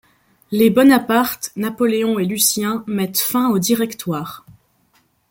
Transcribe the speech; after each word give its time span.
Les 0.49 0.71
Bonaparte, 0.71 1.51
Napoléon 1.55 2.17
et 2.17 2.25
Lucien 2.25 2.83
mettent 2.87 3.19
fin 3.19 3.49
au 3.51 3.59
Directoire. 3.59 4.43